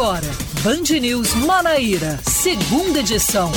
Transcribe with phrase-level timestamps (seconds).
[0.00, 0.30] agora,
[0.64, 3.52] Band News Manaíra, segunda edição.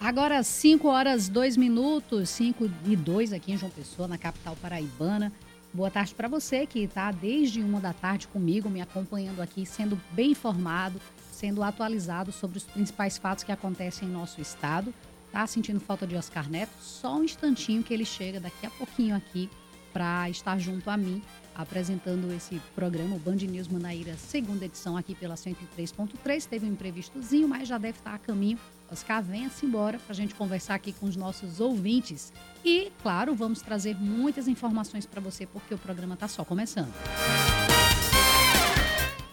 [0.00, 5.30] Agora, 5 horas 2 minutos, 5 e 2 aqui em João Pessoa, na capital paraibana.
[5.74, 10.00] Boa tarde para você que está desde uma da tarde comigo, me acompanhando aqui, sendo
[10.12, 11.00] bem informado,
[11.32, 14.94] sendo atualizado sobre os principais fatos que acontecem em nosso estado.
[15.32, 16.70] Tá sentindo falta de Oscar Neto?
[16.80, 19.50] Só um instantinho que ele chega daqui a pouquinho aqui
[19.92, 21.20] para estar junto a mim
[21.56, 26.46] apresentando esse programa, o Band News Manaíra, segunda edição aqui pela 103.3.
[26.46, 28.58] Teve um imprevistozinho, mas já deve estar a caminho.
[28.90, 32.32] Oscar, venha-se embora para a gente conversar aqui com os nossos ouvintes.
[32.64, 36.92] E, claro, vamos trazer muitas informações para você, porque o programa está só começando.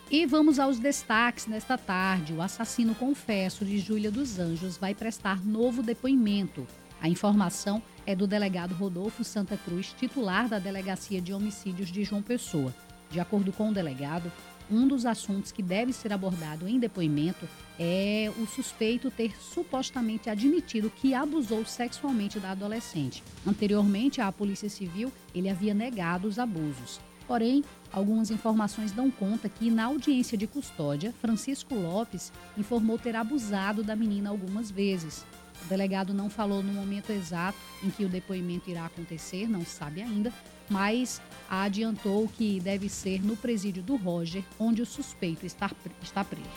[0.10, 2.34] E vamos aos destaques nesta tarde.
[2.34, 6.68] O assassino confesso de Júlia dos Anjos vai prestar novo depoimento.
[7.02, 12.22] A informação é do delegado Rodolfo Santa Cruz, titular da Delegacia de Homicídios de João
[12.22, 12.76] Pessoa.
[13.10, 14.30] De acordo com o delegado,
[14.72, 17.48] um dos assuntos que deve ser abordado em depoimento
[17.80, 23.24] é o suspeito ter supostamente admitido que abusou sexualmente da adolescente.
[23.46, 27.00] Anteriormente, à Polícia Civil, ele havia negado os abusos.
[27.28, 33.84] Porém, algumas informações dão conta que, na audiência de custódia, Francisco Lopes informou ter abusado
[33.84, 35.26] da menina algumas vezes.
[35.66, 40.02] O delegado não falou no momento exato em que o depoimento irá acontecer, não sabe
[40.02, 40.34] ainda,
[40.72, 45.70] mas adiantou que deve ser no presídio do Roger, onde o suspeito está,
[46.02, 46.48] está preso.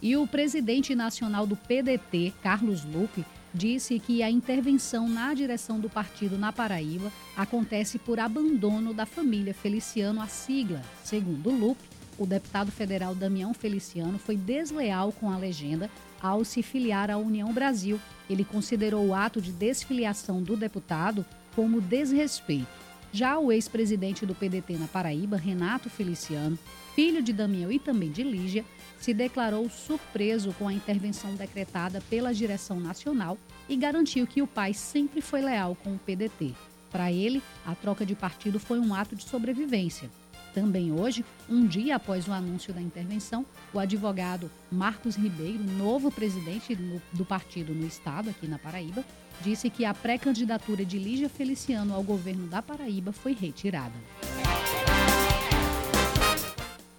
[0.00, 5.90] E o presidente nacional do PDT, Carlos Lupe, disse que a intervenção na direção do
[5.90, 10.80] partido na Paraíba acontece por abandono da família Feliciano à sigla.
[11.02, 11.82] Segundo Lupe,
[12.16, 15.90] o deputado federal Damião Feliciano foi desleal com a legenda
[16.20, 18.00] ao se filiar à União Brasil.
[18.28, 21.24] Ele considerou o ato de desfiliação do deputado
[21.54, 22.66] como desrespeito.
[23.12, 26.58] Já o ex-presidente do PDT na Paraíba, Renato Feliciano,
[26.94, 28.64] filho de Damião e também de Lígia,
[28.98, 34.74] se declarou surpreso com a intervenção decretada pela direção nacional e garantiu que o pai
[34.74, 36.54] sempre foi leal com o PDT.
[36.90, 40.10] Para ele, a troca de partido foi um ato de sobrevivência.
[40.54, 46.74] Também hoje, um dia após o anúncio da intervenção, o advogado Marcos Ribeiro, novo presidente
[47.12, 49.04] do partido no estado, aqui na Paraíba,
[49.40, 53.94] disse que a pré-candidatura de Lígia Feliciano ao governo da Paraíba foi retirada.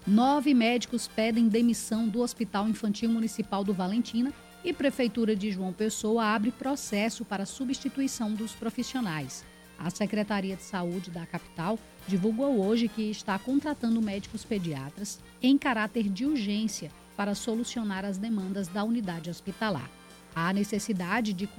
[0.08, 4.34] Nove médicos pedem demissão do Hospital Infantil Municipal do Valentina
[4.64, 9.46] e Prefeitura de João Pessoa abre processo para substituição dos profissionais.
[9.79, 16.09] A Secretaria de Saúde da capital divulgou hoje que está contratando médicos pediatras em caráter
[16.09, 19.89] de urgência para solucionar as demandas da unidade hospitalar.
[20.35, 21.50] A necessidade de,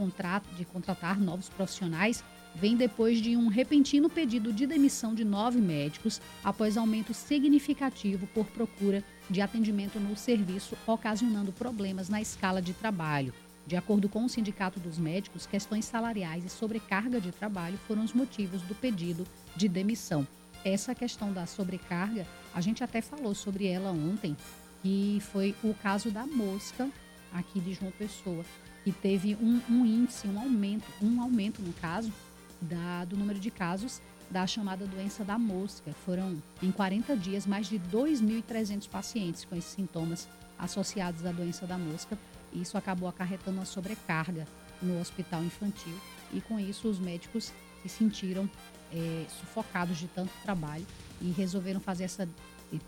[0.56, 2.22] de contratar novos profissionais
[2.54, 8.47] vem depois de um repentino pedido de demissão de nove médicos após aumento significativo por
[8.47, 13.32] procura de atendimento no serviço, ocasionando problemas na escala de trabalho.
[13.70, 18.12] De acordo com o Sindicato dos Médicos, questões salariais e sobrecarga de trabalho foram os
[18.12, 20.26] motivos do pedido de demissão.
[20.64, 24.36] Essa questão da sobrecarga, a gente até falou sobre ela ontem,
[24.82, 26.91] que foi o caso da mosca
[27.32, 28.44] aqui de João Pessoa,
[28.82, 32.12] que teve um, um índice, um aumento, um aumento no caso,
[32.60, 35.92] da, do número de casos da chamada doença da mosca.
[36.04, 40.28] Foram, em 40 dias, mais de 2.300 pacientes com esses sintomas
[40.59, 42.19] associados à doença da mosca
[42.53, 44.47] isso acabou acarretando uma sobrecarga
[44.81, 45.94] no hospital infantil
[46.33, 47.53] e com isso os médicos
[47.83, 48.49] se sentiram
[48.93, 50.87] é, sufocados de tanto trabalho
[51.21, 52.28] e resolveram fazer essa,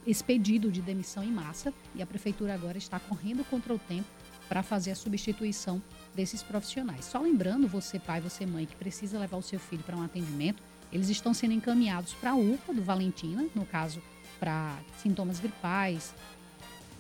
[0.07, 4.09] esse pedido de demissão em massa e a prefeitura agora está correndo contra o tempo
[4.49, 5.81] para fazer a substituição
[6.15, 7.05] desses profissionais.
[7.05, 10.63] Só lembrando, você pai, você mãe, que precisa levar o seu filho para um atendimento,
[10.93, 14.03] eles estão sendo encaminhados para a UPA do Valentina, no caso
[14.39, 16.15] para sintomas gripais,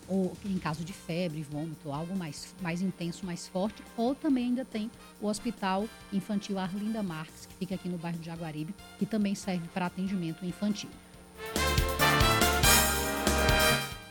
[0.08, 4.64] ou em caso de febre, vômito, algo mais, mais intenso, mais forte, ou também ainda
[4.64, 4.90] tem
[5.20, 9.68] o Hospital Infantil Arlinda Marques, que fica aqui no bairro de Jaguaribe, que também serve
[9.68, 10.90] para atendimento infantil.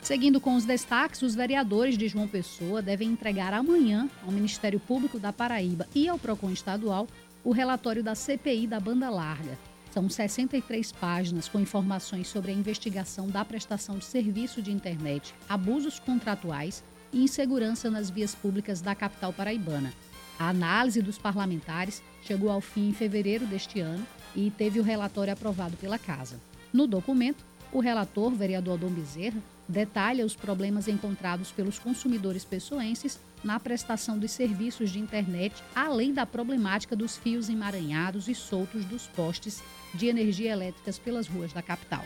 [0.02, 5.18] Seguindo com os destaques, os vereadores de João Pessoa devem entregar amanhã ao Ministério Público
[5.18, 7.06] da Paraíba e ao PROCON estadual
[7.44, 9.56] o relatório da CPI da banda larga.
[9.92, 16.00] São 63 páginas com informações sobre a investigação da prestação de serviço de internet, abusos
[16.00, 19.92] contratuais e insegurança nas vias públicas da capital paraibana.
[20.38, 25.34] A análise dos parlamentares chegou ao fim em fevereiro deste ano e teve o relatório
[25.34, 26.40] aprovado pela Casa.
[26.72, 33.60] No documento, o relator, vereador Dom Bezerra, detalha os problemas encontrados pelos consumidores pessoenses na
[33.60, 39.62] prestação dos serviços de internet, além da problemática dos fios emaranhados e soltos dos postes
[39.94, 42.04] de energia elétricas pelas ruas da capital.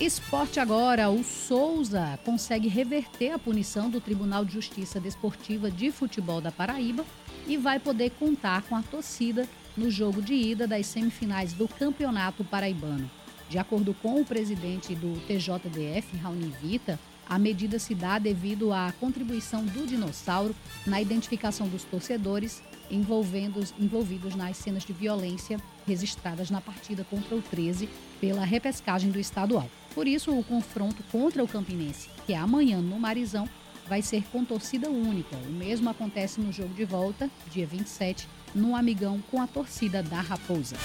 [0.00, 6.40] Esporte agora, o Souza consegue reverter a punição do Tribunal de Justiça Desportiva de Futebol
[6.40, 7.04] da Paraíba
[7.46, 12.42] e vai poder contar com a torcida no jogo de ida das semifinais do Campeonato
[12.42, 13.08] Paraibano.
[13.48, 18.92] De acordo com o presidente do TJDF, Raoni Vita, a medida se dá devido à
[19.00, 20.54] contribuição do dinossauro
[20.86, 27.88] na identificação dos torcedores envolvidos nas cenas de violência registradas na partida contra o 13
[28.20, 29.68] pela repescagem do estadual.
[29.94, 33.48] Por isso, o confronto contra o Campinense, que é amanhã no Marizão,
[33.88, 35.36] vai ser com torcida única.
[35.36, 40.20] O mesmo acontece no jogo de volta, dia 27, no Amigão, com a torcida da
[40.20, 40.76] Raposa.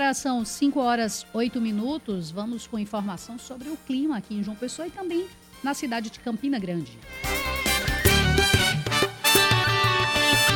[0.00, 2.30] Agora são 5 horas 8 minutos.
[2.30, 5.26] Vamos com informação sobre o clima aqui em João Pessoa e também
[5.62, 6.98] na cidade de Campina Grande.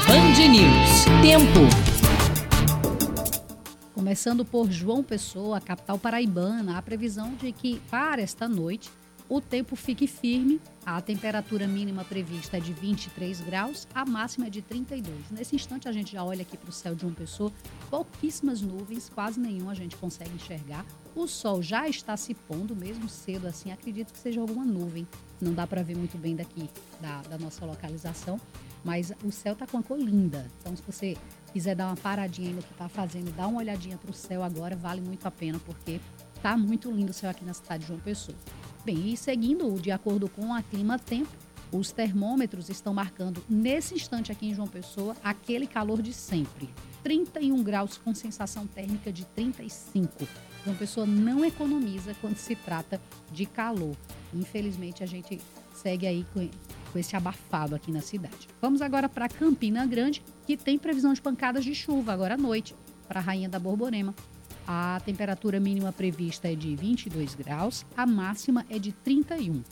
[0.08, 1.04] Band News.
[1.20, 1.60] Tempo.
[3.92, 8.90] Começando por João Pessoa, capital paraibana, a previsão de que para esta noite
[9.28, 10.60] o tempo fique firme.
[10.84, 15.30] A temperatura mínima prevista é de 23 graus, a máxima é de 32.
[15.30, 17.50] Nesse instante, a gente já olha aqui para o céu de uma pessoa,
[17.88, 20.84] pouquíssimas nuvens, quase nenhuma a gente consegue enxergar.
[21.16, 25.06] O sol já está se pondo, mesmo cedo assim, acredito que seja alguma nuvem.
[25.40, 26.68] Não dá para ver muito bem daqui
[27.00, 28.38] da, da nossa localização,
[28.84, 30.50] mas o céu está com a cor linda.
[30.60, 31.16] Então, se você
[31.50, 34.76] quiser dar uma paradinha no que está fazendo, dá uma olhadinha para o céu agora,
[34.76, 35.98] vale muito a pena, porque
[36.36, 38.36] está muito lindo o céu aqui na cidade de João Pessoa.
[38.84, 41.32] Bem, e seguindo de acordo com a Clima Tempo,
[41.72, 46.68] os termômetros estão marcando nesse instante aqui em João Pessoa aquele calor de sempre.
[47.02, 50.28] 31 graus com sensação térmica de 35.
[50.64, 53.00] João Pessoa não economiza quando se trata
[53.32, 53.96] de calor.
[54.34, 55.40] Infelizmente a gente
[55.72, 56.46] segue aí com,
[56.92, 58.48] com esse abafado aqui na cidade.
[58.60, 62.74] Vamos agora para Campina Grande, que tem previsão de pancadas de chuva agora à noite
[63.08, 64.14] para a Rainha da Borborema.
[64.66, 69.62] A temperatura mínima prevista é de 22 graus, a máxima é de 31.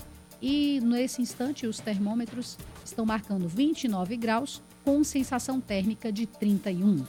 [0.41, 7.05] E nesse instante, os termômetros estão marcando 29 graus, com sensação térmica de 31.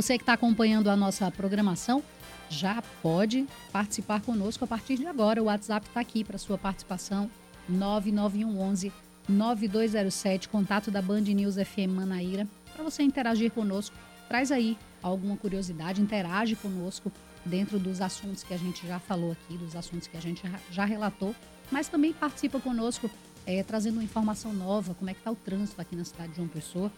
[0.00, 2.02] Você que está acompanhando a nossa programação,
[2.48, 5.42] já pode participar conosco a partir de agora.
[5.42, 7.30] O WhatsApp está aqui para sua participação,
[7.68, 8.90] 99111
[9.28, 13.94] 9207, contato da Band News FM Manaíra, para você interagir conosco.
[14.26, 17.12] Traz aí alguma curiosidade, interage conosco
[17.44, 20.86] dentro dos assuntos que a gente já falou aqui, dos assuntos que a gente já
[20.86, 21.34] relatou,
[21.70, 23.10] mas também participa conosco
[23.46, 26.36] é, trazendo uma informação nova, como é que está o trânsito aqui na cidade de
[26.36, 26.90] João Pessoa.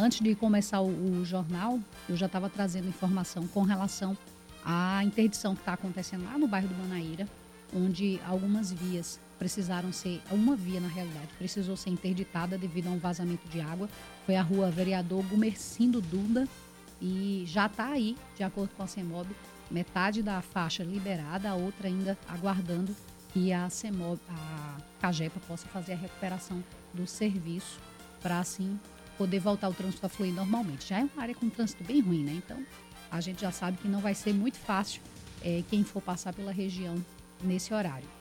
[0.00, 4.16] Antes de começar o, o jornal, eu já estava trazendo informação com relação
[4.64, 7.28] à interdição que está acontecendo lá no bairro do Manaíra,
[7.74, 12.98] onde algumas vias precisaram ser, uma via na realidade, precisou ser interditada devido a um
[12.98, 13.88] vazamento de água.
[14.24, 16.46] Foi a rua Vereador Gumercindo Duda
[17.02, 19.26] e já está aí, de acordo com a CEMOB,
[19.68, 22.94] metade da faixa liberada, a outra ainda aguardando
[23.32, 26.62] que a CEMOB, a CAGEPA possa fazer a recuperação
[26.94, 27.80] do serviço
[28.22, 28.78] para assim
[29.18, 30.88] poder voltar o trânsito a fluir normalmente.
[30.88, 32.32] Já é uma área com trânsito bem ruim, né?
[32.36, 32.64] Então,
[33.10, 35.02] a gente já sabe que não vai ser muito fácil
[35.42, 36.94] é, quem for passar pela região
[37.42, 38.17] nesse horário.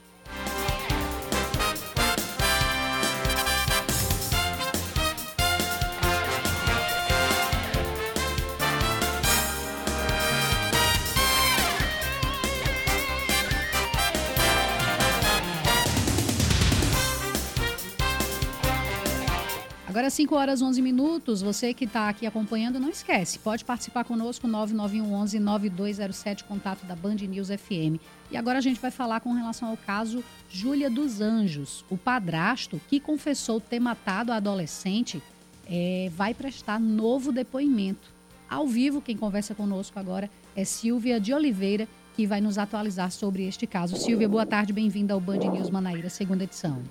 [20.08, 21.42] Agora 5 horas 11 minutos.
[21.42, 27.16] Você que está aqui acompanhando, não esquece, pode participar conosco 9911 9207, contato da Band
[27.16, 28.00] News FM.
[28.32, 31.84] E agora a gente vai falar com relação ao caso Júlia dos Anjos.
[31.90, 35.22] O padrasto que confessou ter matado a adolescente
[35.70, 38.10] é, vai prestar novo depoimento.
[38.50, 41.86] Ao vivo, quem conversa conosco agora é Silvia de Oliveira,
[42.16, 43.98] que vai nos atualizar sobre este caso.
[43.98, 46.82] Silvia, boa tarde, bem-vinda ao Band News Manaíra, segunda edição.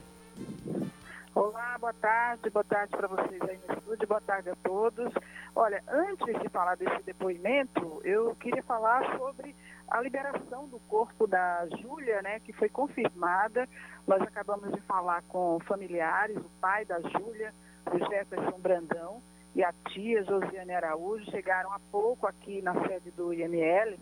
[1.36, 5.12] Olá, boa tarde, boa tarde para vocês aí no estúdio, boa tarde a todos.
[5.54, 9.54] Olha, antes de falar desse depoimento, eu queria falar sobre
[9.86, 13.68] a liberação do corpo da Júlia, né, que foi confirmada.
[14.06, 17.52] Nós acabamos de falar com familiares, o pai da Júlia,
[17.92, 19.22] o Jefferson Brandão,
[19.54, 23.98] e a tia Josiane Araújo chegaram há pouco aqui na sede do IML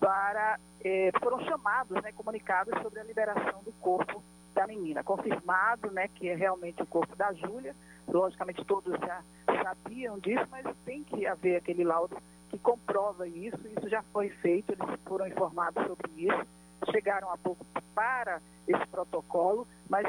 [0.00, 4.20] para eh, foram chamados, né, comunicados sobre a liberação do corpo
[4.56, 5.04] da menina.
[5.04, 7.76] Confirmado, né, que é realmente o corpo da Júlia.
[8.08, 9.22] Logicamente todos já
[9.62, 12.16] sabiam disso, mas tem que haver aquele laudo
[12.48, 13.58] que comprova isso.
[13.68, 16.46] Isso já foi feito, eles foram informados sobre isso.
[16.90, 20.06] Chegaram há pouco para esse protocolo, mas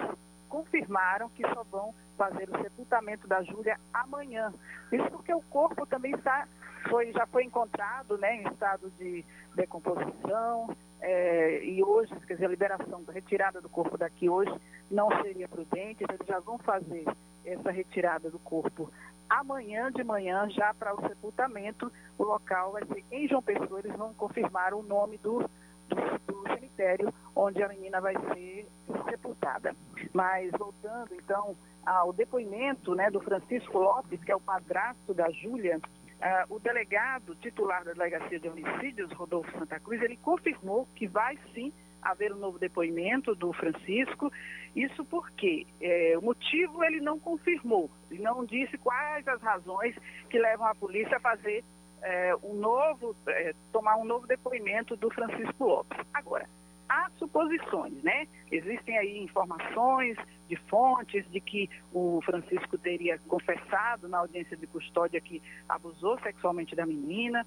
[0.47, 4.53] confirmaram que só vão fazer o sepultamento da Júlia amanhã.
[4.91, 6.47] Isso porque o corpo também está,
[6.89, 9.25] foi, já foi encontrado né, em estado de
[9.55, 14.53] decomposição, é, e hoje, quer dizer, a liberação, a retirada do corpo daqui hoje
[14.89, 17.05] não seria prudente, então eles já vão fazer
[17.45, 18.91] essa retirada do corpo
[19.29, 21.91] amanhã de manhã, já para o sepultamento.
[22.17, 25.39] O local vai ser em João Pessoa, eles vão confirmar o nome do,
[25.87, 28.67] do, do cemitério onde a menina vai ser
[29.09, 29.75] sepultada.
[30.13, 35.79] Mas voltando então ao depoimento né, do Francisco Lopes, que é o padrasto da Júlia,
[36.17, 41.37] Uh, o delegado titular da Delegacia de Homicídios, Rodolfo Santa Cruz, ele confirmou que vai
[41.53, 41.71] sim
[42.01, 44.31] haver um novo depoimento do Francisco.
[44.75, 49.95] Isso porque é, o motivo ele não confirmou, e não disse quais as razões
[50.29, 51.63] que levam a polícia a fazer
[52.01, 55.99] é, um novo, é, tomar um novo depoimento do Francisco Lopes.
[56.13, 56.47] Agora,
[56.87, 58.27] há suposições, né?
[58.51, 60.17] Existem aí informações
[60.47, 66.75] de fontes de que o Francisco teria confessado na audiência de custódia que abusou sexualmente
[66.75, 67.45] da menina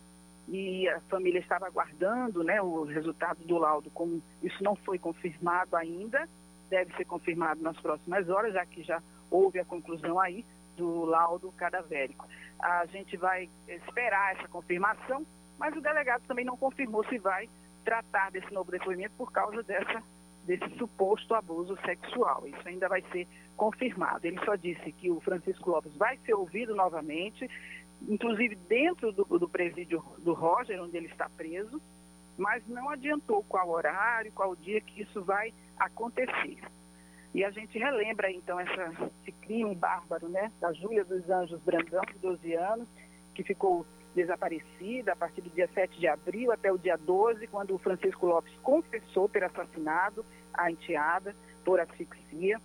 [0.49, 3.91] e a família estava aguardando, né, o resultado do laudo.
[3.91, 6.29] Como isso não foi confirmado ainda,
[6.69, 10.45] deve ser confirmado nas próximas horas, já que já houve a conclusão aí
[10.77, 12.27] do laudo cadavérico.
[12.59, 15.25] A gente vai esperar essa confirmação,
[15.59, 17.49] mas o delegado também não confirmou se vai
[17.85, 20.03] tratar desse novo depoimento por causa dessa,
[20.45, 22.47] desse suposto abuso sexual.
[22.47, 24.27] Isso ainda vai ser confirmado.
[24.27, 27.49] Ele só disse que o Francisco Lopes vai ser ouvido novamente,
[28.09, 31.81] inclusive dentro do, do presídio do Roger, onde ele está preso,
[32.37, 36.59] mas não adiantou qual horário, qual dia que isso vai acontecer.
[37.35, 42.03] E a gente relembra então essa, esse crime bárbaro, né, da Júlia dos Anjos Brandão,
[42.13, 42.89] de 12 anos,
[43.35, 47.75] que ficou desaparecida a partir do dia 7 de abril até o dia 12, quando
[47.75, 52.61] o Francisco Lopes confessou ter assassinado a enteada por asfixia.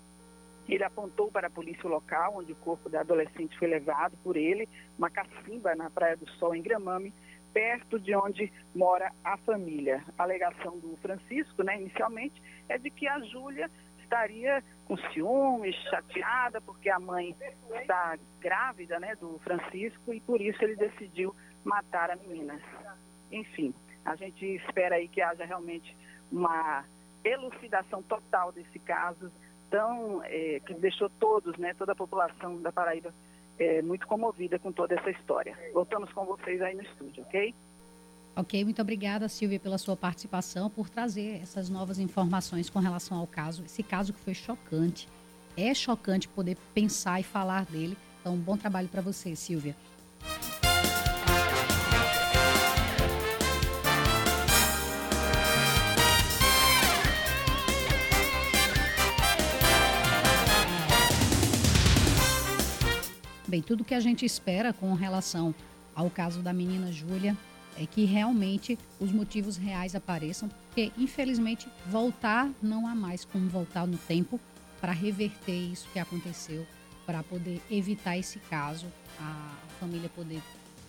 [0.67, 4.67] Ele apontou para a polícia local, onde o corpo da adolescente foi levado por ele,
[4.97, 7.13] uma cacimba na Praia do Sol, em Gramame,
[7.53, 10.03] perto de onde mora a família.
[10.17, 13.69] A alegação do Francisco, né, inicialmente, é de que a Júlia
[14.05, 17.35] estaria com ciúmes, chateada, porque a mãe
[17.81, 22.59] está grávida né, do Francisco e por isso ele decidiu matar a menina.
[23.31, 23.73] Enfim,
[24.05, 25.95] a gente espera aí que haja realmente
[26.31, 26.85] uma
[27.23, 29.31] elucidação total desse caso,
[29.69, 33.13] tão, é, que deixou todos, né, toda a população da Paraíba
[33.57, 35.57] é, muito comovida com toda essa história.
[35.73, 37.53] Voltamos com vocês aí no estúdio, ok?
[38.37, 43.25] Ok, muito obrigada, Silvia, pela sua participação, por trazer essas novas informações com relação ao
[43.25, 43.63] caso.
[43.63, 45.07] Esse caso que foi chocante.
[45.55, 47.97] É chocante poder pensar e falar dele.
[48.19, 49.73] Então, bom trabalho para você, Silvia.
[63.47, 65.55] Bem, tudo que a gente espera com relação
[65.95, 67.37] ao caso da menina Júlia
[67.77, 73.85] é que realmente os motivos reais apareçam, porque infelizmente voltar não há mais como voltar
[73.85, 74.39] no tempo
[74.79, 76.65] para reverter isso que aconteceu,
[77.05, 78.87] para poder evitar esse caso,
[79.19, 80.41] a família poder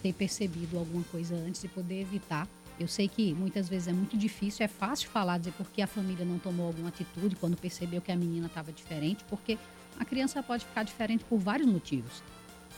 [0.03, 2.47] ter percebido alguma coisa antes e poder evitar.
[2.79, 6.25] Eu sei que muitas vezes é muito difícil, é fácil falar, dizer porque a família
[6.25, 9.59] não tomou alguma atitude quando percebeu que a menina estava diferente, porque
[9.99, 12.23] a criança pode ficar diferente por vários motivos.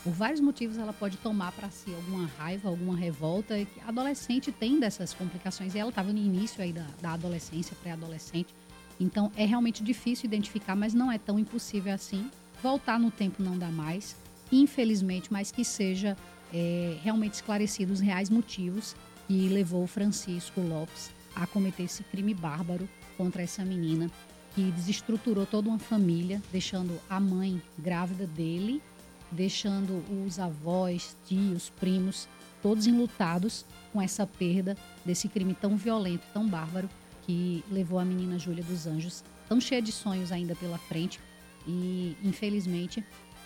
[0.03, 3.55] Por vários motivos ela pode tomar para si alguma raiva, alguma revolta.
[3.85, 8.53] A adolescente tem dessas complicações e ela estava no início aí da, da adolescência, pré-adolescente.
[8.99, 12.29] Então é realmente difícil identificar, mas não é tão impossível assim.
[12.63, 14.15] Voltar no tempo não dá mais,
[14.51, 16.17] infelizmente, mas que seja
[16.53, 18.95] é, realmente esclarecido os reais motivos
[19.27, 24.09] que levou Francisco Lopes a cometer esse crime bárbaro contra essa menina
[24.55, 28.81] que desestruturou toda uma família, deixando a mãe grávida dele
[29.31, 32.27] deixando os avós, tios, primos,
[32.61, 36.89] todos enlutados com essa perda desse crime tão violento, tão bárbaro
[37.23, 41.19] que levou a menina Júlia dos Anjos, tão cheia de sonhos ainda pela frente
[41.67, 43.03] e, infelizmente,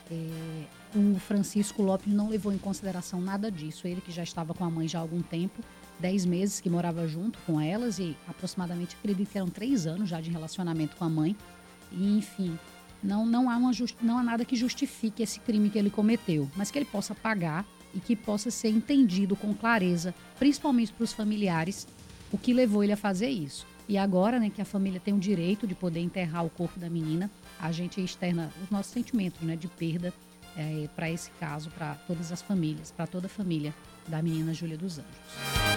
[0.10, 3.88] é, o Francisco Lopes não levou em consideração nada disso.
[3.88, 5.62] Ele que já estava com a mãe já há algum tempo,
[6.00, 10.22] 10 meses que morava junto com elas e aproximadamente, acredito que eram três anos já
[10.22, 11.36] de relacionamento com a mãe.
[11.92, 12.58] E, enfim,
[13.04, 16.72] não, não, há uma não há nada que justifique esse crime que ele cometeu, mas
[16.72, 21.88] que ele possa pagar e que possa ser entendido com clareza, principalmente para os familiares,
[22.32, 23.68] o que levou ele a fazer isso.
[23.88, 26.90] E agora, né, que a família tem o direito de poder enterrar o corpo da
[26.90, 27.30] menina,
[27.60, 30.14] a gente externa os nossos sentimentos, né, de perda
[30.56, 33.74] é, para esse caso, para todas as famílias, para toda a família
[34.08, 35.73] da menina Júlia dos Anjos.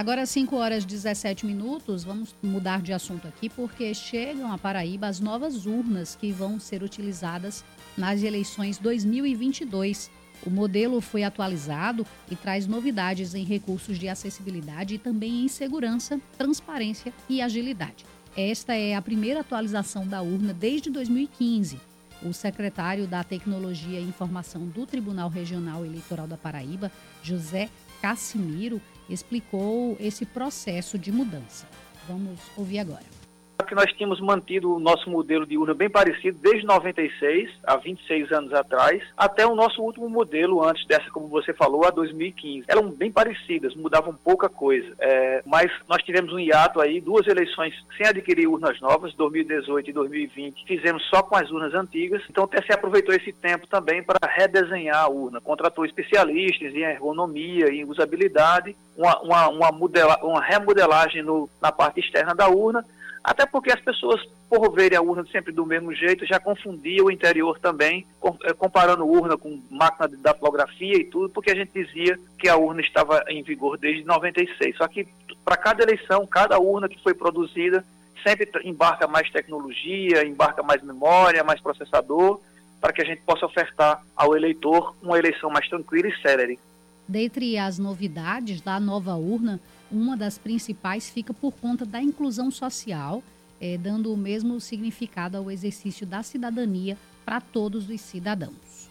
[0.00, 5.06] Agora, 5 horas e 17 minutos, vamos mudar de assunto aqui, porque chegam a Paraíba
[5.06, 7.62] as novas urnas que vão ser utilizadas
[7.98, 10.10] nas eleições 2022.
[10.46, 16.18] O modelo foi atualizado e traz novidades em recursos de acessibilidade e também em segurança,
[16.38, 18.06] transparência e agilidade.
[18.34, 21.78] Esta é a primeira atualização da urna desde 2015.
[22.22, 26.90] O secretário da Tecnologia e Informação do Tribunal Regional Eleitoral da Paraíba,
[27.22, 27.68] José
[28.00, 28.80] Cassimiro,
[29.10, 31.66] explicou esse processo de mudança.
[32.08, 33.19] Vamos ouvir agora
[33.68, 38.32] que nós tínhamos mantido o nosso modelo de urna bem parecido desde 96, há 26
[38.32, 42.64] anos atrás, até o nosso último modelo antes dessa, como você falou, a 2015.
[42.68, 44.94] Eram bem parecidas, mudavam pouca coisa.
[44.98, 49.92] É, mas nós tivemos um hiato aí, duas eleições sem adquirir urnas novas, 2018 e
[49.92, 52.22] 2020, fizemos só com as urnas antigas.
[52.28, 57.68] Então o TSE aproveitou esse tempo também para redesenhar a urna, contratou especialistas em ergonomia,
[57.68, 62.84] em usabilidade, uma, uma, uma, modela, uma remodelagem no, na parte externa da urna
[63.22, 67.10] até porque as pessoas, por verem a urna sempre do mesmo jeito, já confundiam o
[67.10, 68.06] interior também,
[68.44, 72.56] eh, comparando urna com máquina de datilografia e tudo, porque a gente dizia que a
[72.56, 74.76] urna estava em vigor desde 96.
[74.76, 75.06] Só que
[75.44, 77.84] para cada eleição, cada urna que foi produzida,
[78.26, 82.40] sempre embarca mais tecnologia, embarca mais memória, mais processador,
[82.80, 86.58] para que a gente possa ofertar ao eleitor uma eleição mais tranquila e célere.
[87.06, 93.22] Dentre as novidades da nova urna, uma das principais fica por conta da inclusão social,
[93.60, 98.90] é, dando o mesmo significado ao exercício da cidadania para todos os cidadãos.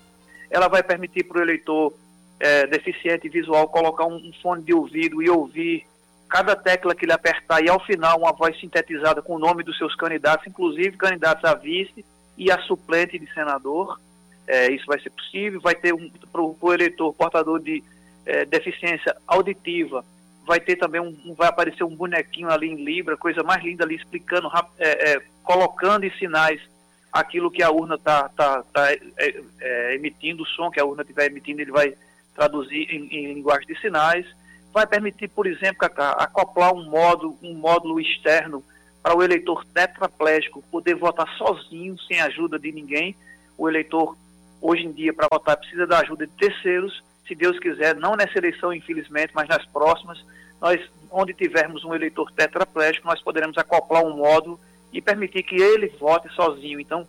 [0.50, 1.94] Ela vai permitir para o eleitor
[2.40, 5.86] é, deficiente visual colocar um, fone de ouvido e ouvir
[6.30, 9.78] cada tecla que ele apertar e ao final uma voz sintetizada com o nome dos
[9.78, 12.06] seus candidatos, inclusive candidatos a vice
[12.38, 14.00] e a suplente de senador.
[14.48, 15.60] É, isso vai ser possível.
[15.60, 17.84] Vai ter um, para o eleitor portador de
[18.26, 20.06] é, deficiência auditiva,
[20.50, 23.94] vai ter também um, vai aparecer um bonequinho ali em Libra, coisa mais linda ali,
[23.94, 26.60] explicando, é, é, colocando em sinais
[27.14, 31.04] aquilo que a urna está tá, tá, é, é, emitindo, o som que a urna
[31.04, 31.94] estiver emitindo, ele vai
[32.34, 34.26] traduzir em, em, linguagem de sinais.
[34.74, 38.64] Vai permitir, por exemplo, acoplar um módulo, um módulo externo
[39.04, 43.16] para o eleitor tetraplégico poder votar sozinho, sem ajuda de ninguém.
[43.56, 44.18] O eleitor,
[44.60, 48.40] hoje em dia, para votar, precisa da ajuda de terceiros se Deus quiser, não nessa
[48.40, 50.20] eleição, infelizmente, mas nas próximas,
[50.62, 54.60] nós, onde tivermos um eleitor tetraplégico, nós poderemos acoplar um módulo
[54.92, 56.80] e permitir que ele vote sozinho.
[56.80, 57.08] Então.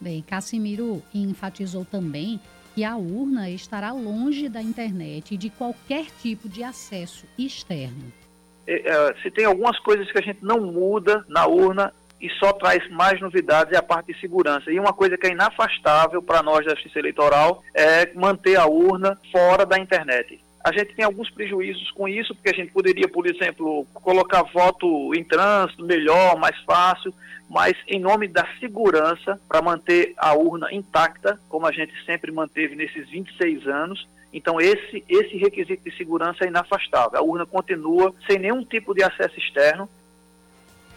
[0.00, 2.40] Bem, Cassimiro enfatizou também
[2.74, 8.12] que a urna estará longe da internet e de qualquer tipo de acesso externo.
[8.66, 11.92] É, é, se tem algumas coisas que a gente não muda na urna,
[12.22, 14.70] e só traz mais novidades é a parte de segurança.
[14.70, 19.18] E uma coisa que é inafastável para nós da Justiça Eleitoral é manter a urna
[19.32, 20.40] fora da internet.
[20.64, 25.12] A gente tem alguns prejuízos com isso, porque a gente poderia, por exemplo, colocar voto
[25.14, 27.12] em trânsito melhor, mais fácil,
[27.50, 32.76] mas em nome da segurança, para manter a urna intacta, como a gente sempre manteve
[32.76, 37.18] nesses 26 anos, então esse, esse requisito de segurança é inafastável.
[37.18, 39.88] A urna continua sem nenhum tipo de acesso externo,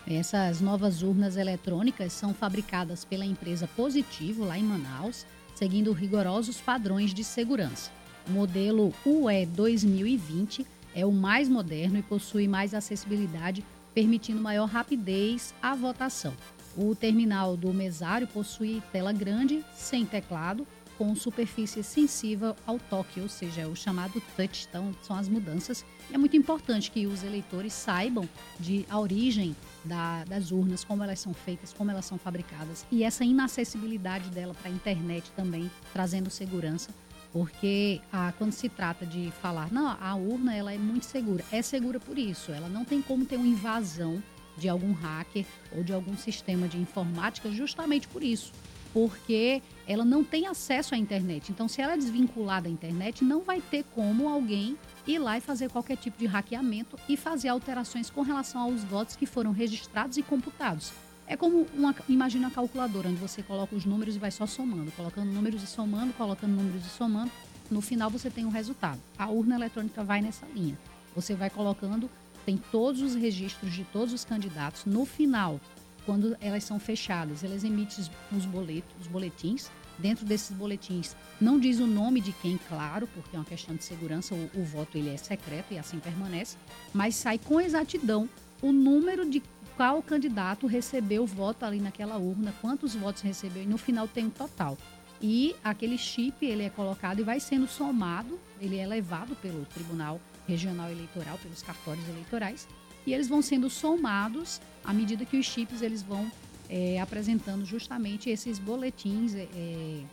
[0.08, 5.26] essas novas urnas eletrônicas são fabricadas pela empresa Positivo, lá em Manaus,
[5.56, 7.90] seguindo rigorosos padrões de segurança.
[8.28, 15.54] O modelo UE 2020 é o mais moderno e possui mais acessibilidade, permitindo maior rapidez
[15.62, 16.34] à votação.
[16.76, 20.66] O terminal do mesário possui tela grande, sem teclado,
[20.98, 24.66] com superfície sensível ao toque, ou seja, é o chamado touch.
[24.70, 25.86] Então, são as mudanças.
[26.12, 28.28] É muito importante que os eleitores saibam
[28.60, 33.04] de a origem da, das urnas, como elas são feitas, como elas são fabricadas e
[33.04, 36.92] essa inacessibilidade dela para a internet também, trazendo segurança.
[37.36, 41.62] Porque ah, quando se trata de falar, não, a urna ela é muito segura, é
[41.62, 44.24] segura por isso, ela não tem como ter uma invasão
[44.58, 45.46] de algum hacker
[45.76, 48.54] ou de algum sistema de informática justamente por isso
[48.94, 51.52] porque ela não tem acesso à internet.
[51.52, 55.42] Então, se ela é desvinculada da internet, não vai ter como alguém ir lá e
[55.42, 60.16] fazer qualquer tipo de hackeamento e fazer alterações com relação aos votos que foram registrados
[60.16, 60.94] e computados.
[61.28, 64.92] É como uma, imagina uma calculadora, onde você coloca os números e vai só somando,
[64.92, 67.32] colocando números e somando, colocando números e somando.
[67.70, 69.00] No final você tem o um resultado.
[69.18, 70.78] A urna eletrônica vai nessa linha.
[71.16, 72.10] Você vai colocando,
[72.46, 74.86] tem todos os registros de todos os candidatos.
[74.86, 75.60] No final,
[76.06, 79.72] quando elas são fechadas, elas emitem os boletos, os boletins.
[79.98, 83.84] Dentro desses boletins, não diz o nome de quem, claro, porque é uma questão de
[83.84, 86.58] segurança, o, o voto ele é secreto e assim permanece,
[86.94, 88.28] mas sai com exatidão
[88.62, 89.42] o número de
[89.76, 94.26] qual candidato recebeu o voto ali naquela urna, quantos votos recebeu e no final tem
[94.26, 94.78] um total.
[95.22, 100.20] E aquele chip ele é colocado e vai sendo somado, ele é levado pelo Tribunal
[100.48, 102.68] Regional Eleitoral, pelos cartórios eleitorais,
[103.06, 106.30] e eles vão sendo somados à medida que os chips eles vão
[106.70, 110.04] é, apresentando justamente esses boletins, é, é,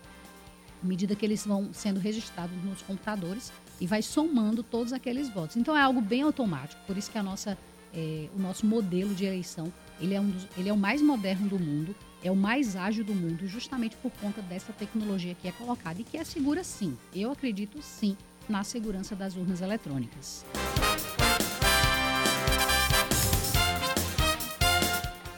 [0.83, 5.57] à medida que eles vão sendo registrados nos computadores e vai somando todos aqueles votos.
[5.57, 7.57] Então é algo bem automático, por isso que a nossa,
[7.95, 11.49] é, o nosso modelo de eleição ele é, um dos, ele é o mais moderno
[11.49, 15.53] do mundo, é o mais ágil do mundo, justamente por conta dessa tecnologia que é
[15.53, 16.97] colocada e que é segura sim.
[17.15, 18.17] Eu acredito sim
[18.49, 20.45] na segurança das urnas eletrônicas.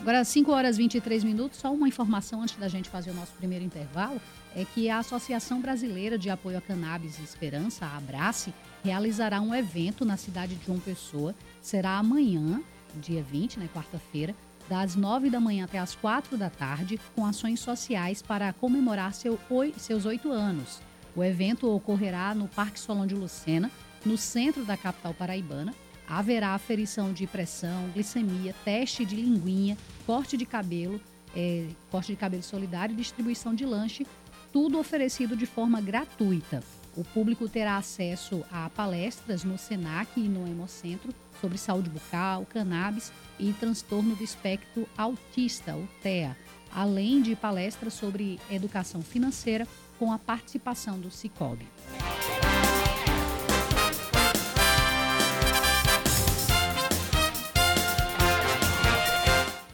[0.01, 3.33] Agora, 5 horas e 23 minutos, só uma informação antes da gente fazer o nosso
[3.33, 4.21] primeiro intervalo,
[4.55, 8.53] é que a Associação Brasileira de Apoio a Cannabis e Esperança, a Abrace,
[8.85, 11.35] realizará um evento na cidade de João Pessoa.
[11.65, 12.61] Será amanhã,
[12.97, 14.35] dia 20, né, quarta-feira,
[14.69, 19.41] das 9 da manhã até as 4 da tarde, com ações sociais para comemorar seu,
[19.79, 20.83] seus oito anos.
[21.17, 23.71] O evento ocorrerá no Parque Solon de Lucena,
[24.05, 25.75] no centro da capital paraibana,
[26.07, 31.01] haverá aferição de pressão, glicemia, teste de linguinha, corte de cabelo,
[31.35, 34.07] é, corte de cabelo solidário e distribuição de lanche,
[34.53, 36.63] tudo oferecido de forma gratuita.
[36.97, 43.13] O público terá acesso a palestras no SENAC e no Hemocentro sobre saúde bucal, cannabis
[43.39, 46.37] e transtorno do espectro autista, o TEA,
[46.73, 49.67] além de palestras sobre educação financeira
[49.99, 51.67] com a participação do Cicobi.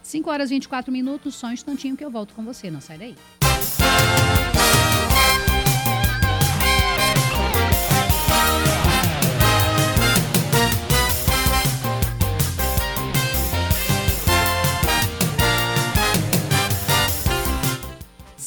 [0.01, 2.97] 5 horas e 24 minutos, só um instantinho que eu volto com você, não sai
[2.97, 3.15] daí.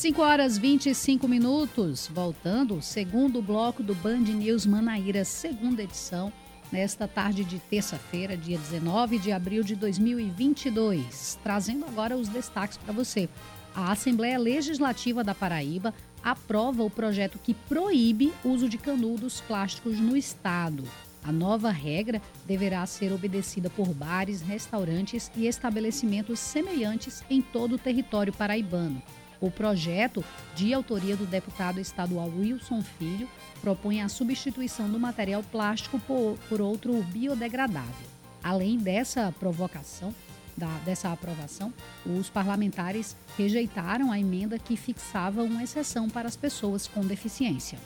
[0.05, 6.31] Cinco horas 25 minutos, voltando, segundo bloco do Band News Manaíra, segunda edição
[6.71, 11.39] nesta tarde de terça-feira, dia 19 de abril de 2022.
[11.43, 13.31] Trazendo agora os destaques para você.
[13.75, 19.99] A Assembleia Legislativa da Paraíba aprova o projeto que proíbe o uso de canudos plásticos
[19.99, 20.85] no estado.
[21.23, 27.79] A nova regra deverá ser obedecida por bares, restaurantes e estabelecimentos semelhantes em todo o
[27.79, 29.03] território paraibano.
[29.45, 30.25] O projeto,
[30.57, 33.29] de autoria do deputado estadual Wilson Filho,
[33.61, 38.07] propõe a substituição do material plástico por, por outro biodegradável.
[38.43, 40.15] Além dessa provocação,
[40.57, 41.75] da, dessa aprovação,
[42.07, 47.79] os parlamentares rejeitaram a emenda que fixava uma exceção para as pessoas com deficiência.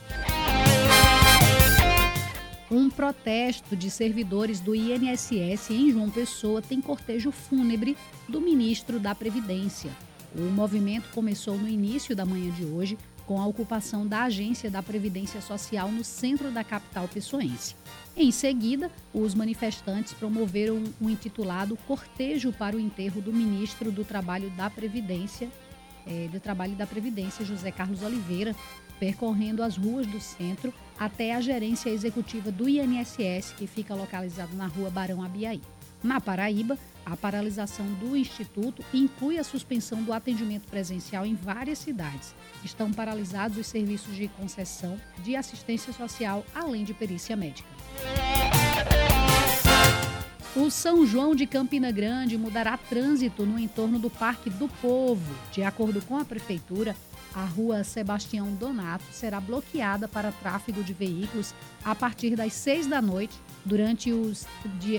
[2.71, 7.97] Um protesto de servidores do INSS em João Pessoa tem cortejo fúnebre
[8.29, 9.91] do ministro da Previdência.
[10.37, 14.83] O movimento começou no início da manhã de hoje com a ocupação da Agência da
[14.83, 17.75] Previdência Social no centro da capital pessoense.
[18.17, 24.51] Em seguida, os manifestantes promoveram um intitulado Cortejo para o Enterro do Ministro do Trabalho
[24.51, 25.51] da Previdência,
[26.07, 28.57] é, do Trabalho da Previdência, José Carlos Oliveira,
[28.99, 34.67] percorrendo as ruas do centro até a gerência executiva do INSS, que fica localizado na
[34.67, 35.61] rua Barão Abiaí.
[36.03, 42.35] Na Paraíba, a paralisação do Instituto inclui a suspensão do atendimento presencial em várias cidades.
[42.65, 47.69] Estão paralisados os serviços de concessão de assistência social, além de perícia médica.
[50.55, 55.35] O São João de Campina Grande mudará trânsito no entorno do Parque do Povo.
[55.53, 56.95] De acordo com a Prefeitura,
[57.35, 63.03] a rua Sebastião Donato será bloqueada para tráfego de veículos a partir das 6 da
[63.03, 64.47] noite durante os,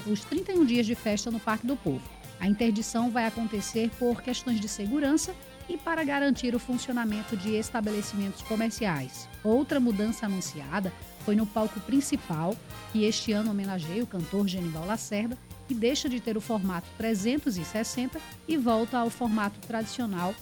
[0.06, 2.02] os 31 dias de festa no Parque do Povo.
[2.40, 5.36] A interdição vai acontecer por questões de segurança
[5.68, 9.30] e para garantir o funcionamento de estabelecimentos comerciais.
[9.44, 10.92] Outra mudança anunciada
[11.26, 12.56] foi no palco principal,
[12.92, 15.38] que este ano homenageia o cantor Genival Lacerda
[15.70, 20.34] e deixa de ter o formato 360 e volta ao formato tradicional,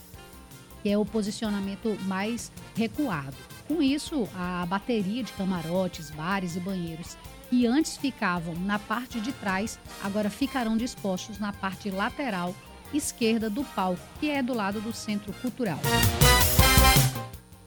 [0.81, 3.35] que é o posicionamento mais recuado.
[3.67, 7.17] Com isso, a bateria de camarotes, bares e banheiros
[7.49, 12.55] que antes ficavam na parte de trás, agora ficarão dispostos na parte lateral
[12.93, 15.79] esquerda do palco, que é do lado do Centro Cultural.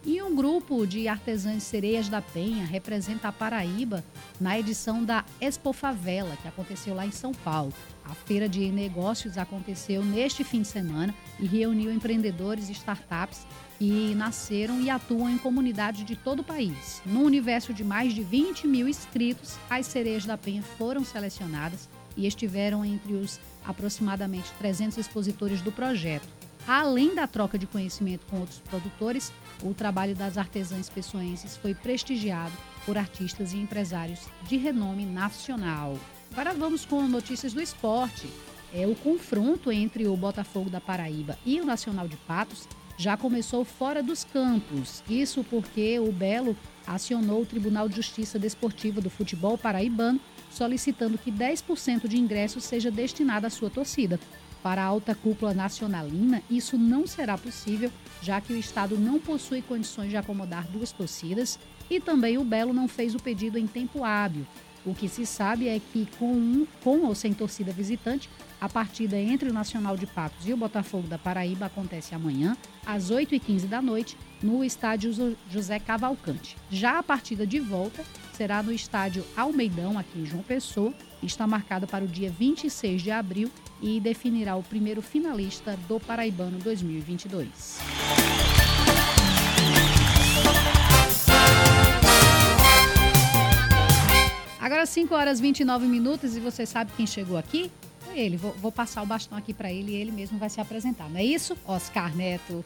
[0.05, 4.03] E um grupo de artesãs sereias da Penha representa a Paraíba
[4.41, 7.73] na edição da Expo Favela, que aconteceu lá em São Paulo.
[8.03, 13.47] A feira de negócios aconteceu neste fim de semana e reuniu empreendedores e startups
[13.79, 17.03] que nasceram e atuam em comunidades de todo o país.
[17.05, 22.27] No universo de mais de 20 mil inscritos, as sereias da Penha foram selecionadas e
[22.27, 26.40] estiveram entre os aproximadamente 300 expositores do projeto.
[26.71, 32.57] Além da troca de conhecimento com outros produtores, o trabalho das artesãs pessoenses foi prestigiado
[32.87, 35.99] por artistas e empresários de renome nacional.
[36.31, 38.31] Agora vamos com notícias do esporte.
[38.73, 43.65] É o confronto entre o Botafogo da Paraíba e o Nacional de Patos já começou
[43.65, 45.03] fora dos campos.
[45.11, 46.57] Isso porque o Belo
[46.87, 52.93] acionou o Tribunal de Justiça Desportiva do Futebol Paraibano, solicitando que 10% de ingressos seja
[52.93, 54.21] destinado à sua torcida.
[54.63, 59.63] Para a alta cúpula nacionalina, isso não será possível, já que o Estado não possui
[59.63, 64.05] condições de acomodar duas torcidas e também o Belo não fez o pedido em tempo
[64.05, 64.47] hábil.
[64.85, 69.17] O que se sabe é que, com, um, com ou sem torcida visitante, a partida
[69.17, 73.83] entre o Nacional de Patos e o Botafogo da Paraíba acontece amanhã, às 8h15 da
[73.83, 76.57] noite, no estádio José Cavalcante.
[76.71, 81.87] Já a partida de volta será no estádio Almeidão, aqui em João Pessoa, está marcada
[81.87, 83.51] para o dia 26 de abril
[83.83, 87.79] e definirá o primeiro finalista do Paraibano 2022.
[94.61, 97.71] Agora 5 horas e 29 minutos e você sabe quem chegou aqui?
[98.15, 98.37] Ele.
[98.37, 101.09] Vou, vou passar o bastão aqui para ele e ele mesmo vai se apresentar.
[101.09, 101.57] Não é isso?
[101.67, 102.65] Oscar Neto.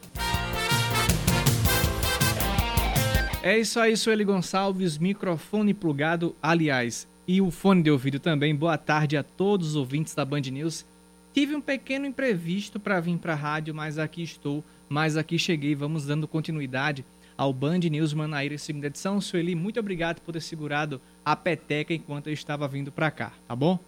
[3.42, 8.57] É isso aí, Sueli Gonçalves, microfone plugado, aliás, e o fone de ouvido também.
[8.57, 10.87] Boa tarde a todos os ouvintes da Band News.
[11.34, 15.74] Tive um pequeno imprevisto para vir para a rádio, mas aqui estou, mas aqui cheguei.
[15.74, 17.04] Vamos dando continuidade
[17.36, 19.20] ao Band News Manaíra, segunda edição.
[19.20, 23.56] Sueli, muito obrigado por ter segurado a peteca enquanto eu estava vindo para cá, tá
[23.56, 23.80] bom?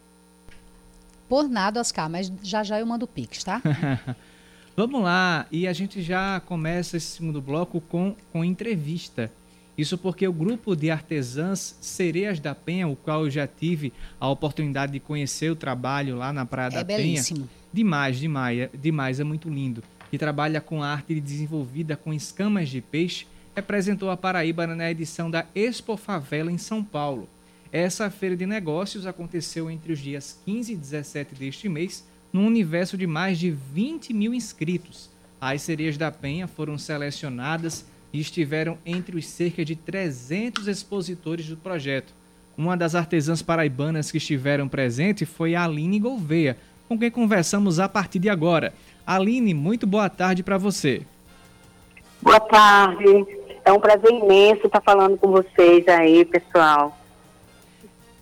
[1.29, 3.61] Por nada, Oscar, mas já já eu mando o Pix, tá?
[4.75, 9.31] Vamos lá, e a gente já começa esse segundo bloco com, com entrevista.
[9.77, 14.27] Isso porque o grupo de artesãs Sereias da Penha, o qual eu já tive a
[14.27, 17.41] oportunidade de conhecer o trabalho lá na Praia é da belíssimo.
[17.41, 17.49] Penha.
[17.71, 19.83] Demais, demais, é, demais, é muito lindo.
[20.09, 25.45] Que trabalha com arte desenvolvida com escamas de peixe, representou a Paraíba na edição da
[25.53, 27.29] Expo Favela em São Paulo.
[27.71, 32.97] Essa feira de negócios aconteceu entre os dias 15 e 17 deste mês, num universo
[32.97, 35.09] de mais de 20 mil inscritos.
[35.39, 41.57] As sereias da Penha foram selecionadas e estiveram entre os cerca de 300 expositores do
[41.57, 42.13] projeto.
[42.57, 47.87] Uma das artesãs paraibanas que estiveram presentes foi a Aline Gouveia, com quem conversamos a
[47.87, 48.73] partir de agora.
[49.05, 51.03] Aline, muito boa tarde para você.
[52.21, 53.25] Boa tarde.
[53.63, 56.97] É um prazer imenso estar falando com vocês aí, pessoal.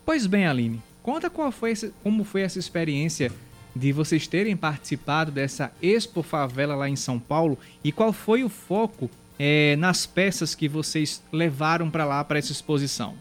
[0.06, 3.32] Pois bem, Aline, conta qual foi esse, como foi essa experiência
[3.76, 8.50] de vocês terem participado dessa Expo Favela lá em São Paulo e qual foi o
[8.50, 13.16] foco é, nas peças que vocês levaram para lá para essa exposição?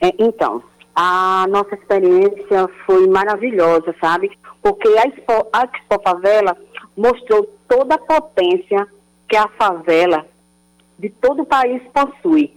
[0.00, 0.62] É, então,
[0.94, 4.30] a nossa experiência foi maravilhosa, sabe?
[4.62, 6.56] Porque a Expo, a Expo Favela
[6.96, 8.86] mostrou toda a potência
[9.28, 10.26] que a favela
[10.98, 12.52] de todo o país possui.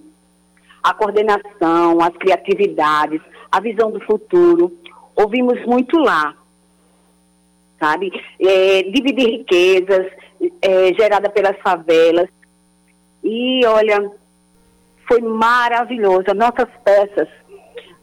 [0.83, 4.71] A coordenação, as criatividades, a visão do futuro.
[5.15, 6.35] Ouvimos muito lá,
[7.79, 8.11] sabe?
[8.39, 10.07] É, dividir riquezas,
[10.61, 12.29] é, gerada pelas favelas.
[13.23, 14.11] E olha,
[15.07, 16.25] foi maravilhoso.
[16.35, 17.27] Nossas peças,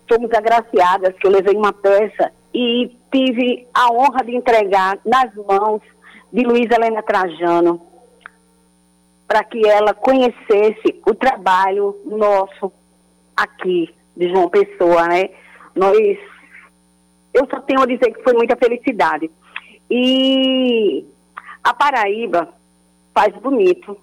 [0.09, 5.83] fomos agraciadas, que eu levei uma peça e tive a honra de entregar nas mãos
[6.33, 7.81] de Luísa Helena Trajano,
[9.27, 12.73] para que ela conhecesse o trabalho nosso
[13.37, 15.31] aqui de João Pessoa, né?
[15.75, 16.19] Nós,
[17.33, 19.31] eu só tenho a dizer que foi muita felicidade.
[19.91, 21.05] E
[21.65, 22.51] a Paraíba
[23.15, 23.97] faz bonito.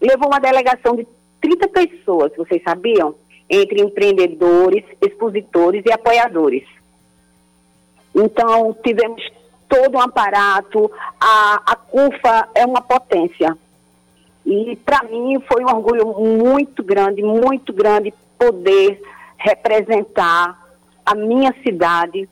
[0.00, 1.06] Levou uma delegação de
[1.40, 3.14] 30 pessoas, vocês sabiam?
[3.48, 6.64] Entre empreendedores, expositores e apoiadores.
[8.12, 9.22] Então, tivemos
[9.68, 13.56] todo um aparato, a, a CUFA é uma potência.
[14.44, 19.00] E para mim foi um orgulho muito grande, muito grande poder
[19.38, 20.60] representar
[21.06, 22.28] a minha cidade,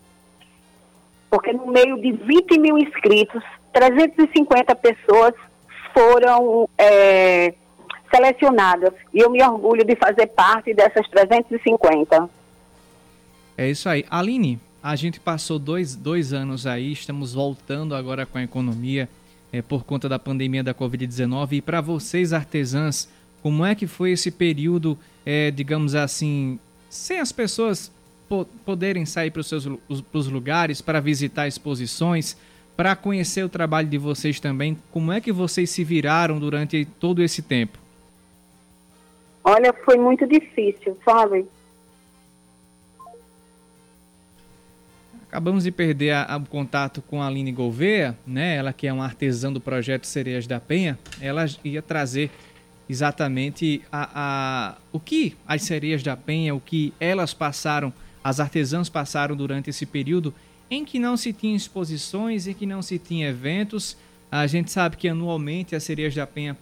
[1.31, 5.33] porque no meio de 20 mil inscritos, 350 pessoas
[5.95, 7.55] foram é,
[8.13, 12.29] selecionadas e eu me orgulho de fazer parte dessas 350.
[13.57, 14.05] É isso aí.
[14.11, 19.09] Aline, a gente passou dois, dois anos aí, estamos voltando agora com a economia
[19.53, 21.53] é, por conta da pandemia da Covid-19.
[21.53, 23.09] E para vocês, artesãs,
[23.43, 27.93] como é que foi esse período, é, digamos assim, sem as pessoas
[28.29, 32.37] po poderem sair para os seus lugares, para visitar exposições,
[32.77, 34.77] para conhecer o trabalho de vocês também?
[34.91, 37.79] Como é que vocês se viraram durante todo esse tempo?
[39.45, 41.47] Olha, foi muito difícil, sabe?
[45.31, 48.57] Acabamos de perder o contato com a Aline Gouveia, né?
[48.57, 50.99] Ela que é uma artesã do projeto Sereias da Penha.
[51.21, 52.31] Ela ia trazer
[52.89, 57.93] exatamente a, a, o que as Sereias da Penha, o que elas passaram,
[58.25, 60.35] as artesãs passaram durante esse período
[60.71, 63.97] em que não se tinha exposições, em que não se tinha eventos.
[64.31, 66.57] A gente sabe que anualmente as Sereias da Penha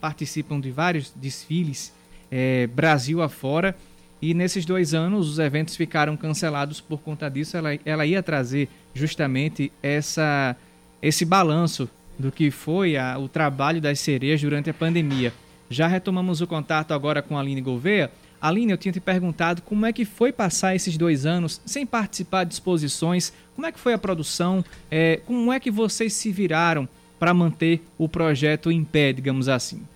[0.00, 1.92] participam de vários desfiles
[2.30, 3.74] é, Brasil afora.
[4.20, 7.56] E nesses dois anos os eventos ficaram cancelados por conta disso.
[7.56, 10.56] Ela, ela ia trazer justamente essa,
[11.00, 11.88] esse balanço
[12.18, 15.32] do que foi a, o trabalho das sereias durante a pandemia.
[15.68, 18.10] Já retomamos o contato agora com a Aline Gouveia.
[18.46, 22.44] Aline, eu tinha te perguntado como é que foi passar esses dois anos sem participar
[22.44, 26.88] de exposições, como é que foi a produção, é, como é que vocês se viraram
[27.18, 29.86] para manter o projeto em pé, digamos assim?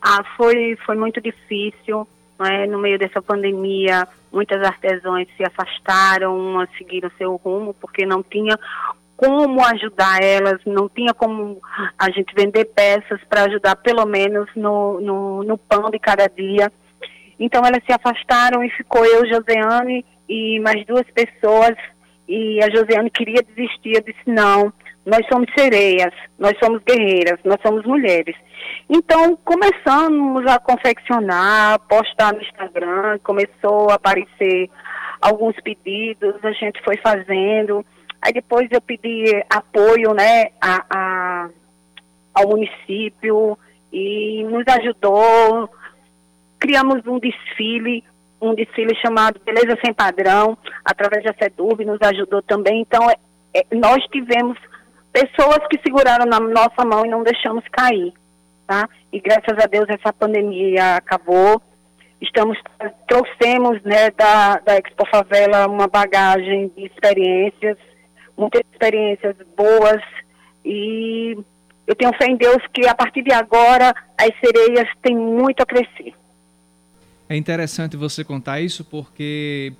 [0.00, 2.06] Ah, foi, foi muito difícil,
[2.38, 2.66] né?
[2.66, 8.58] no meio dessa pandemia, muitas artesãs se afastaram, umas seguiram seu rumo, porque não tinha
[9.20, 11.60] como ajudar elas, não tinha como
[11.98, 16.72] a gente vender peças para ajudar pelo menos no, no, no, pão de cada dia.
[17.40, 21.74] Então elas se afastaram e ficou eu, Joseane e mais duas pessoas.
[22.28, 24.72] E a Joseane queria desistir, eu disse não,
[25.04, 28.36] nós somos sereias, nós somos guerreiras, nós somos mulheres.
[28.88, 34.70] Então, começamos a confeccionar, postar no Instagram, começou a aparecer
[35.20, 37.84] alguns pedidos, a gente foi fazendo.
[38.22, 41.48] Aí depois eu pedi apoio né, a, a,
[42.34, 43.58] ao município
[43.92, 45.70] e nos ajudou.
[46.60, 48.04] Criamos um desfile,
[48.40, 52.82] um desfile chamado Beleza Sem Padrão, através da SEDURB, nos ajudou também.
[52.82, 53.16] Então, é,
[53.54, 54.58] é, nós tivemos
[55.12, 58.12] pessoas que seguraram na nossa mão e não deixamos cair,
[58.66, 58.88] tá?
[59.12, 61.60] E graças a Deus essa pandemia acabou.
[62.20, 62.58] Estamos
[63.08, 67.78] trouxemos, né, da, da Expo Favela uma bagagem de experiências,
[68.36, 70.02] muitas experiências boas
[70.64, 71.36] e
[71.86, 75.66] eu tenho fé em Deus que a partir de agora as sereias têm muito a
[75.66, 76.14] crescer.
[77.30, 79.72] É interessante você contar isso porque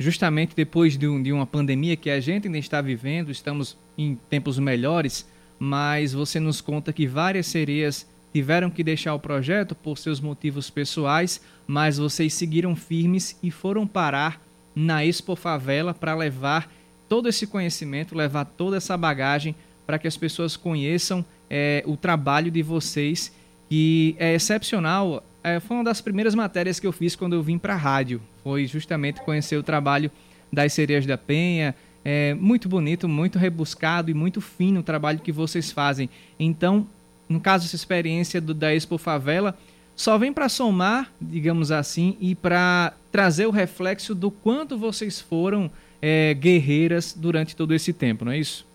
[0.00, 4.18] justamente depois de, um, de uma pandemia que a gente ainda está vivendo, estamos em
[4.28, 5.24] tempos melhores,
[5.60, 10.70] mas você nos conta que várias sereias tiveram que deixar o projeto por seus motivos
[10.70, 14.42] pessoais, mas vocês seguiram firmes e foram parar
[14.74, 16.68] na Expo Favela para levar
[17.08, 19.54] todo esse conhecimento, levar toda essa bagagem
[19.86, 23.32] para que as pessoas conheçam é, o trabalho de vocês,
[23.70, 25.22] que é excepcional.
[25.42, 28.20] É, foi uma das primeiras matérias que eu fiz quando eu vim para a rádio.
[28.42, 30.10] Foi justamente conhecer o trabalho
[30.52, 31.74] das Sereias da Penha,
[32.04, 36.08] é muito bonito, muito rebuscado e muito fino o trabalho que vocês fazem.
[36.38, 36.86] Então,
[37.28, 39.56] no caso essa experiência do, da Expo Favela,
[39.94, 45.70] só vem para somar, digamos assim, e para trazer o reflexo do quanto vocês foram
[46.00, 48.66] é, guerreiras durante todo esse tempo, não é isso?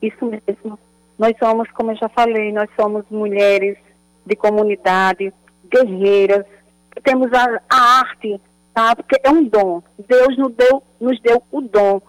[0.00, 0.78] Isso mesmo.
[1.18, 3.76] Nós somos, como eu já falei, nós somos mulheres
[4.24, 5.32] de comunidade,
[5.70, 6.44] guerreiras,
[7.02, 8.40] temos a, a arte,
[8.74, 8.96] tá?
[8.96, 9.82] Porque é um dom.
[10.08, 12.00] Deus nos deu, nos deu o dom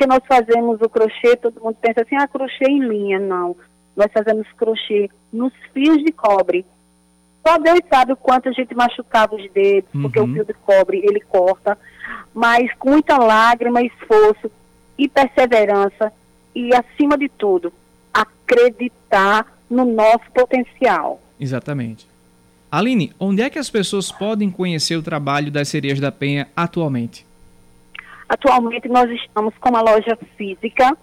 [0.00, 3.18] porque nós fazemos o crochê, todo mundo pensa assim, ah, crochê em linha.
[3.18, 3.54] Não.
[3.94, 6.64] Nós fazemos crochê nos fios de cobre.
[7.46, 10.02] Só Deus sabe o quanto a gente machucava os dedos, uhum.
[10.02, 10.32] porque o uhum.
[10.32, 11.76] fio de cobre, ele corta.
[12.32, 14.50] Mas com muita lágrima, esforço
[14.96, 16.10] e perseverança.
[16.54, 17.70] E, acima de tudo,
[18.12, 21.20] acreditar no nosso potencial.
[21.38, 22.08] Exatamente.
[22.70, 27.26] Aline, onde é que as pessoas podem conhecer o trabalho das Sereias da Penha atualmente?
[28.28, 30.96] Atualmente nós estamos com uma loja física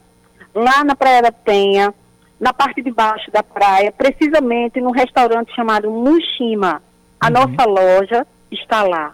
[0.56, 1.94] lá na Praia da Penha,
[2.40, 6.82] na parte de baixo da praia, precisamente num restaurante chamado Mushima.
[7.20, 7.34] A uhum.
[7.34, 9.14] nossa loja está lá,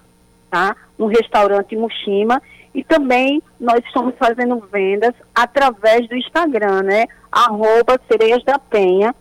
[0.49, 0.75] tá?
[0.97, 2.41] No restaurante Mushima.
[2.75, 7.05] E também nós estamos fazendo vendas através do Instagram, né?
[7.31, 9.15] Arroba Sereias da Penha.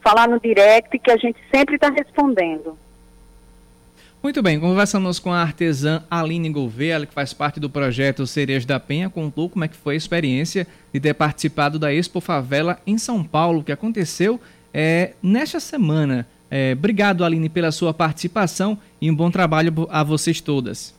[0.00, 2.78] Falar no direct que a gente sempre está respondendo.
[4.26, 8.80] Muito bem, conversamos com a artesã Aline Gouveia, que faz parte do projeto Cerejas da
[8.80, 12.98] Penha, contou como é que foi a experiência de ter participado da Expo Favela em
[12.98, 14.40] São Paulo, que aconteceu
[14.74, 16.26] é, nesta semana.
[16.50, 20.92] É, obrigado, Aline, pela sua participação e um bom trabalho a vocês todas.